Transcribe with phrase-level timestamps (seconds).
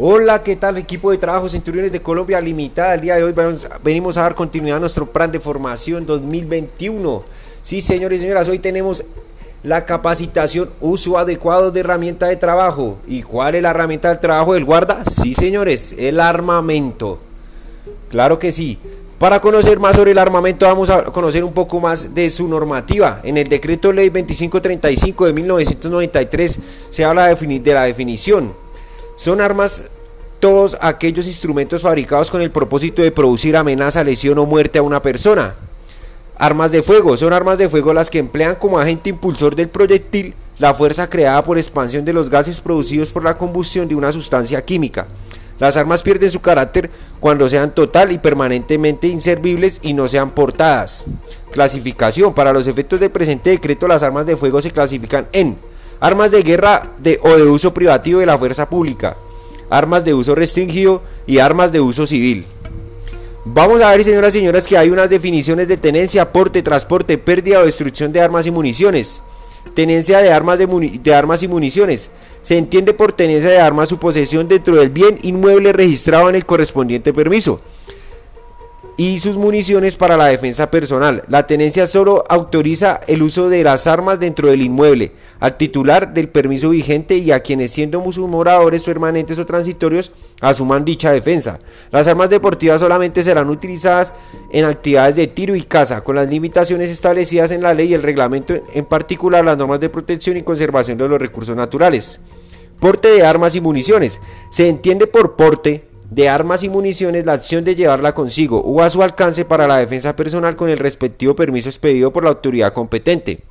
[0.00, 2.94] Hola, ¿qué tal equipo de trabajo Centuriones de Colombia Limitada?
[2.94, 3.34] El día de hoy
[3.82, 7.24] venimos a dar continuidad a nuestro plan de formación 2021.
[7.62, 9.04] Sí, señores y señoras, hoy tenemos
[9.64, 13.00] la capacitación uso adecuado de herramienta de trabajo.
[13.08, 15.04] ¿Y cuál es la herramienta de trabajo del guarda?
[15.04, 17.18] Sí, señores, el armamento.
[18.08, 18.78] Claro que sí.
[19.18, 23.20] Para conocer más sobre el armamento vamos a conocer un poco más de su normativa.
[23.24, 26.58] En el decreto ley 2535 de 1993
[26.88, 28.68] se habla de la definición
[29.18, 29.86] son armas
[30.40, 35.02] todos aquellos instrumentos fabricados con el propósito de producir amenaza, lesión o muerte a una
[35.02, 35.54] persona.
[36.36, 37.16] Armas de fuego.
[37.16, 41.42] Son armas de fuego las que emplean como agente impulsor del proyectil la fuerza creada
[41.44, 45.06] por expansión de los gases producidos por la combustión de una sustancia química.
[45.58, 51.06] Las armas pierden su carácter cuando sean total y permanentemente inservibles y no sean portadas.
[51.50, 52.32] Clasificación.
[52.32, 55.56] Para los efectos del presente decreto, las armas de fuego se clasifican en
[56.00, 59.16] armas de guerra de, o de uso privativo de la fuerza pública,
[59.70, 62.44] armas de uso restringido y armas de uso civil.
[63.44, 67.60] Vamos a ver, señoras y señores, que hay unas definiciones de tenencia, porte, transporte, pérdida
[67.60, 69.22] o destrucción de armas y municiones.
[69.74, 72.10] Tenencia de armas, de, de armas y municiones.
[72.42, 76.46] Se entiende por tenencia de armas su posesión dentro del bien inmueble registrado en el
[76.46, 77.60] correspondiente permiso
[78.98, 81.22] y sus municiones para la defensa personal.
[81.28, 86.28] La tenencia solo autoriza el uso de las armas dentro del inmueble, al titular del
[86.28, 91.60] permiso vigente y a quienes siendo moradores permanentes o transitorios asuman dicha defensa.
[91.92, 94.12] Las armas deportivas solamente serán utilizadas
[94.50, 98.02] en actividades de tiro y caza, con las limitaciones establecidas en la ley y el
[98.02, 102.18] reglamento, en particular las normas de protección y conservación de los recursos naturales.
[102.80, 104.20] Porte de armas y municiones.
[104.50, 108.90] Se entiende por porte de armas y municiones la acción de llevarla consigo o a
[108.90, 113.42] su alcance para la defensa personal con el respectivo permiso expedido por la autoridad competente.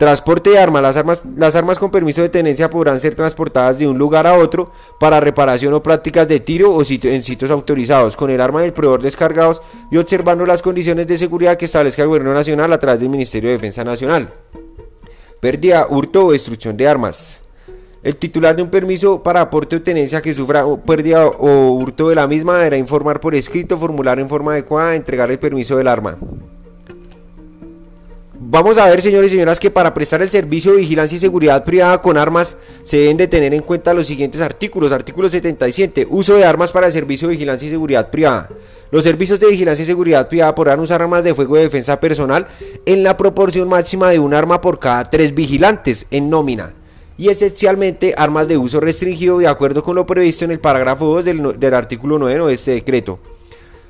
[0.00, 0.82] Transporte de armas.
[0.82, 1.22] Las, armas.
[1.36, 5.20] las armas con permiso de tenencia podrán ser transportadas de un lugar a otro para
[5.20, 9.60] reparación o prácticas de tiro o en sitios autorizados, con el arma del proveedor descargados
[9.90, 13.50] y observando las condiciones de seguridad que establezca el Gobierno Nacional a través del Ministerio
[13.50, 14.32] de Defensa Nacional.
[15.38, 17.42] Pérdida, hurto o destrucción de armas.
[18.02, 22.14] El titular de un permiso para aporte o tenencia que sufra pérdida o hurto de
[22.14, 26.16] la misma deberá informar por escrito, formular en forma adecuada, entregar el permiso del arma.
[28.42, 31.62] Vamos a ver, señores y señoras, que para prestar el servicio de vigilancia y seguridad
[31.62, 34.92] privada con armas se deben de tener en cuenta los siguientes artículos.
[34.92, 36.06] Artículo 77.
[36.08, 38.48] Uso de armas para el servicio de vigilancia y seguridad privada.
[38.90, 42.48] Los servicios de vigilancia y seguridad privada podrán usar armas de fuego de defensa personal
[42.86, 46.79] en la proporción máxima de un arma por cada tres vigilantes en nómina
[47.20, 51.24] y esencialmente armas de uso restringido de acuerdo con lo previsto en el parágrafo 2
[51.58, 53.18] del, artículo 9 de este decreto.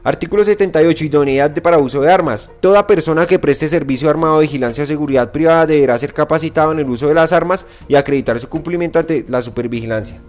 [0.03, 1.05] Artículo 78.
[1.05, 2.51] Idoneidad para uso de armas.
[2.59, 6.81] Toda persona que preste servicio armado de vigilancia o seguridad privada deberá ser capacitado en
[6.81, 10.21] el uso de las armas y acreditar su cumplimiento ante la supervigilancia.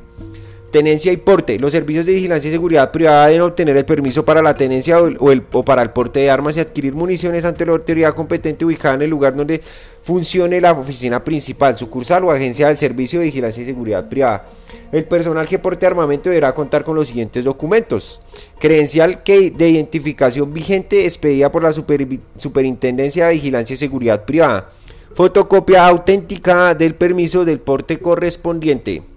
[0.71, 1.59] Tenencia y porte.
[1.59, 5.31] Los servicios de vigilancia y seguridad privada deben obtener el permiso para la tenencia o,
[5.31, 9.01] el, para el porte de armas y adquirir municiones ante la autoridad competente ubicada en
[9.01, 9.61] el lugar donde
[10.01, 14.47] funcione la oficina principal, sucursal o agencia del servicio de vigilancia y seguridad privada.
[14.93, 18.21] El personal que porte armamento deberá contar con los siguientes documentos.
[18.57, 24.69] Credencial de identificación vigente expedida por la Superintendencia de Vigilancia y Seguridad Privada.
[25.15, 29.10] Fotocopia auténtica del permiso del porte correspondiente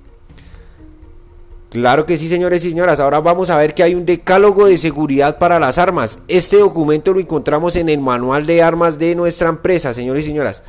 [1.74, 3.00] Claro que sí, señores y señoras.
[3.00, 6.20] Ahora vamos a ver que hay un decálogo de seguridad para las armas.
[6.28, 10.62] Este documento lo encontramos en el manual de armas de nuestra empresa, señores y señoras.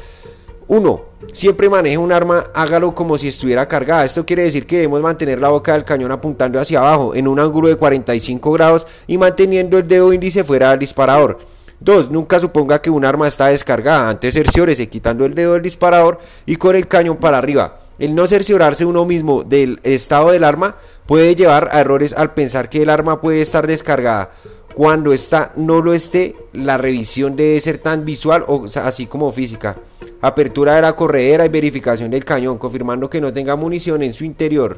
[0.68, 1.02] 1.
[1.32, 4.04] Siempre maneje un arma, hágalo como si estuviera cargada.
[4.04, 7.40] Esto quiere decir que debemos mantener la boca del cañón apuntando hacia abajo en un
[7.40, 11.38] ángulo de 45 grados y manteniendo el dedo índice fuera del disparador.
[11.82, 12.10] 2.
[12.10, 14.10] Nunca suponga que un arma está descargada.
[14.10, 16.18] Antes cerciórese quitando el dedo del disparador
[16.48, 17.85] y con el cañón para arriba.
[17.98, 20.76] El no cerciorarse uno mismo del estado del arma
[21.06, 24.32] puede llevar a errores al pensar que el arma puede estar descargada.
[24.74, 29.78] Cuando esta no lo esté, la revisión debe ser tan visual o así como física.
[30.20, 34.26] Apertura de la corredera y verificación del cañón, confirmando que no tenga munición en su
[34.26, 34.78] interior.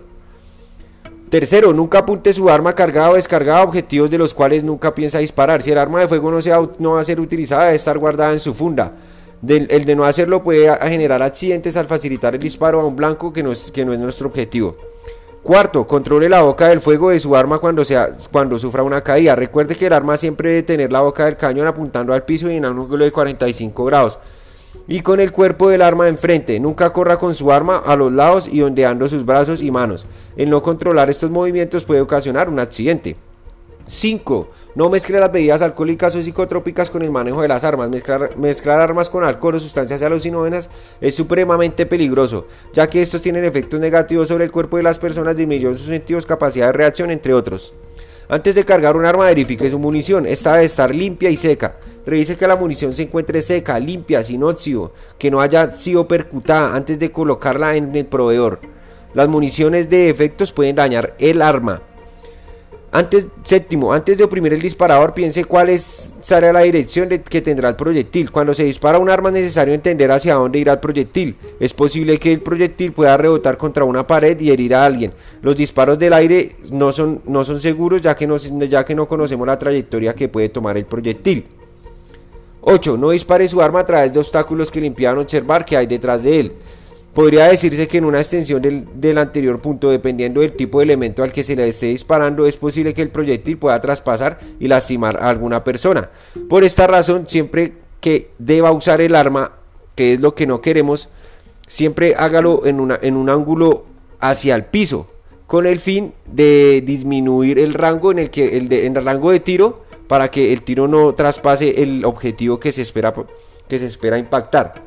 [1.30, 5.18] Tercero, nunca apunte su arma cargada o descargada a objetivos de los cuales nunca piensa
[5.18, 5.64] disparar.
[5.64, 8.34] Si el arma de fuego no, sea, no va a ser utilizada, debe estar guardada
[8.34, 8.94] en su funda
[9.46, 13.44] el de no hacerlo puede generar accidentes al facilitar el disparo a un blanco que
[13.44, 14.76] no es, nuestro objetivo.
[15.44, 17.84] Cuarto, controle la boca del fuego de su arma cuando,
[18.32, 19.36] cuando sufra una caída.
[19.36, 22.56] Recuerde que el arma siempre debe tener la boca del cañón apuntando al piso y
[22.56, 24.20] en un ángulo de 45 grados.
[24.90, 26.60] Y con el cuerpo del arma enfrente.
[26.60, 30.06] Nunca corra con su arma a los lados y ondeando sus brazos y manos.
[30.36, 33.16] El no controlar estos movimientos puede ocasionar un accidente.
[33.88, 34.48] 5.
[34.76, 37.90] No mezcle las bebidas alcohólicas o psicotrópicas con el manejo de las armas.
[37.90, 40.70] Mezclar, armas con alcohol o sustancias alucinógenas
[41.02, 45.36] es supremamente peligroso, ya que estos tienen efectos negativos sobre el cuerpo de las personas,
[45.36, 47.74] disminuyendo sus sentidos, capacidad de reacción, entre otros.
[48.30, 50.26] Antes de cargar un arma, verifique su munición.
[50.26, 51.78] Esta debe estar limpia y seca.
[52.06, 56.76] Revise que la munición se encuentre seca, limpia, sin óxido, que no haya sido percutada
[56.76, 58.60] antes de colocarla en el proveedor.
[59.14, 61.82] Las municiones de efectos pueden dañar el arma.
[62.90, 67.68] Antes, séptimo, antes de oprimir el disparador, piense cuál es será la dirección que tendrá
[67.70, 68.32] el proyectil.
[68.32, 71.36] Cuando se dispara un arma es necesario entender hacia dónde irá el proyectil.
[71.60, 75.12] Es posible que el proyectil pueda rebotar contra una pared y herir a alguien.
[75.42, 79.06] Los disparos del aire no son, no son seguros ya que no, ya que no
[79.06, 81.46] conocemos la trayectoria que puede tomar el proyectil.
[82.62, 82.98] 8.
[82.98, 86.24] No dispare su arma a través de obstáculos que le impidan observar que hay detrás
[86.24, 86.54] de él.
[87.18, 91.34] Podría decirse que en una extensión del, anterior punto, dependiendo del tipo de elemento al
[91.34, 95.28] que se le esté disparando, es posible que el proyectil pueda traspasar y lastimar a
[95.28, 96.12] alguna persona.
[96.48, 99.54] Por esta razón, siempre que deba usar el arma,
[99.96, 101.10] que es lo que no queremos,
[101.66, 103.88] siempre hágalo en, en un ángulo
[104.20, 105.08] hacia el piso,
[105.48, 109.40] con el fin de disminuir el rango en el que el, en el rango de
[109.40, 113.12] tiro para que el tiro no traspase el objetivo que se espera
[113.68, 114.87] que se espera impactar.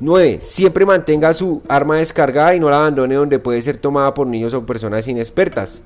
[0.00, 0.38] 9.
[0.40, 4.54] Siempre mantenga su arma descargada y no la abandone donde puede ser tomada por niños
[4.54, 5.82] o personas inexpertas.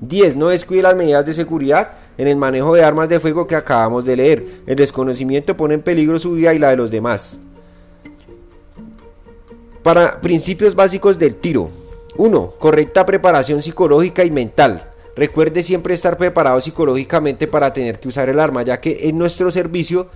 [0.00, 0.36] 10.
[0.36, 4.04] No descuide las medidas de seguridad en el manejo de armas de fuego que acabamos
[4.04, 4.46] de leer.
[4.66, 7.38] El desconocimiento pone en peligro su vida y la de los demás.
[9.82, 11.70] Para principios básicos del tiro.
[12.16, 12.54] 1.
[12.58, 14.82] Correcta preparación psicológica y mental.
[15.14, 19.50] Recuerde siempre estar preparado psicológicamente para tener que usar el arma, ya que en nuestro
[19.50, 20.08] servicio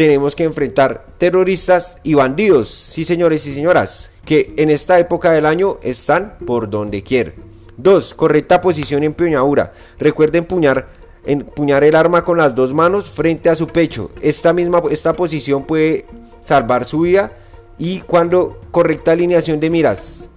[0.00, 5.44] tenemos que enfrentar terroristas y bandidos, sí señores y señoras, que en esta época del
[5.44, 7.32] año están por donde quiera.
[7.76, 8.14] 2.
[8.14, 9.74] Correcta posición en empuñadura.
[9.98, 10.88] Recuerde empuñar,
[11.26, 14.10] empuñar el arma con las dos manos frente a su pecho.
[14.22, 16.06] Esta misma esta posición puede
[16.40, 17.32] salvar su vida
[17.76, 20.30] y cuando correcta alineación de miras.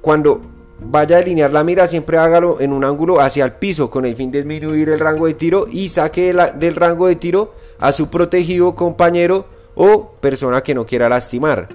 [0.00, 0.40] Cuando
[0.80, 4.16] vaya a alinear la mira, siempre hágalo en un ángulo hacia el piso con el
[4.16, 8.08] fin de disminuir el rango de tiro y saque del rango de tiro a su
[8.08, 9.44] protegido compañero
[9.74, 11.68] o persona que no quiera lastimar.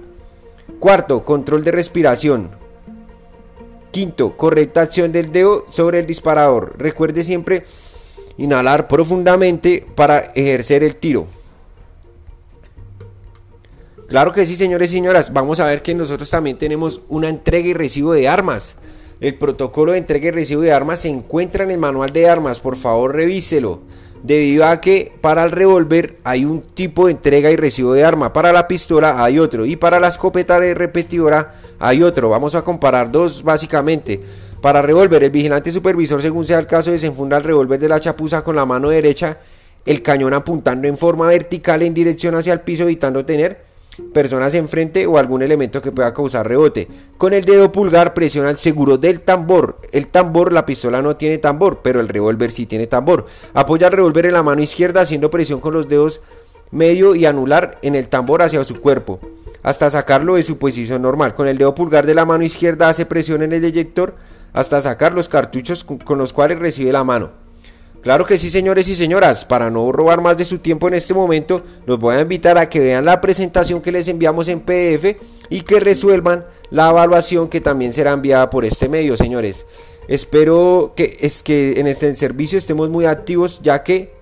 [0.80, 2.50] Cuarto, control de respiración.
[3.90, 6.76] Quinto, correcta acción del dedo sobre el disparador.
[6.78, 7.64] Recuerde siempre
[8.38, 11.26] inhalar profundamente para ejercer el tiro.
[14.08, 15.34] Claro que sí, señores y señoras.
[15.34, 18.76] Vamos a ver que nosotros también tenemos una entrega y recibo de armas.
[19.20, 22.60] El protocolo de entrega y recibo de armas se encuentra en el manual de armas.
[22.60, 23.82] Por favor, revíselo.
[24.22, 28.32] Debido a que para el revólver hay un tipo de entrega y recibo de arma.
[28.32, 29.64] Para la pistola hay otro.
[29.64, 32.28] Y para la escopeta de repetidora hay otro.
[32.28, 34.20] Vamos a comparar dos básicamente.
[34.60, 38.42] Para revólver, el vigilante supervisor, según sea el caso, desenfunda el revólver de la chapuza
[38.42, 39.38] con la mano derecha,
[39.86, 43.67] el cañón apuntando en forma vertical en dirección hacia el piso, evitando tener
[44.12, 46.88] personas enfrente o algún elemento que pueda causar rebote.
[47.16, 49.78] Con el dedo pulgar presiona el seguro del tambor.
[49.92, 53.26] El tambor, la pistola no tiene tambor, pero el revólver sí tiene tambor.
[53.54, 56.20] Apoya el revólver en la mano izquierda haciendo presión con los dedos
[56.70, 59.20] medio y anular en el tambor hacia su cuerpo,
[59.62, 61.34] hasta sacarlo de su posición normal.
[61.34, 64.14] Con el dedo pulgar de la mano izquierda hace presión en el eyector
[64.52, 67.47] hasta sacar los cartuchos con los cuales recibe la mano.
[68.02, 69.44] Claro que sí, señores y señoras.
[69.44, 72.68] Para no robar más de su tiempo en este momento, los voy a invitar a
[72.68, 75.16] que vean la presentación que les enviamos en PDF
[75.50, 79.66] y que resuelvan la evaluación que también será enviada por este medio, señores.
[80.06, 84.14] Espero que es que en este servicio estemos muy activos, ya que,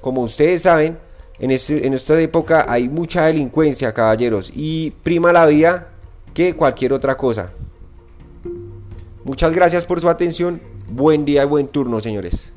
[0.00, 0.98] como ustedes saben,
[1.38, 5.88] en, este, en esta época hay mucha delincuencia, caballeros, y prima la vida
[6.32, 7.52] que cualquier otra cosa.
[9.24, 10.62] Muchas gracias por su atención.
[10.92, 12.53] Buen día y buen turno, señores.